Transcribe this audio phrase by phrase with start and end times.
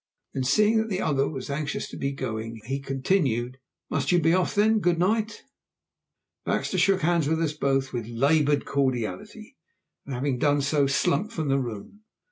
[0.33, 3.59] Then seeing that the other was anxious to be going, he continued,
[3.91, 4.55] "Must you be off?
[4.55, 5.43] then good night."
[6.43, 9.57] Baxter shook hands with us both with laboured cordiality,
[10.07, 11.99] and having done so slunk from the room.